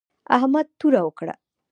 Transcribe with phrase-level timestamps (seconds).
[0.37, 1.35] احمد توره وکړه